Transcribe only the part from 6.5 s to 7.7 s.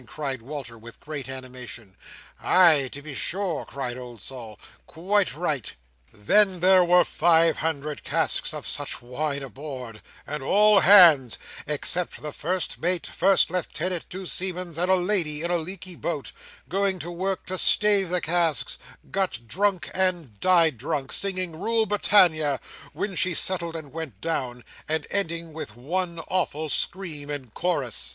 there were five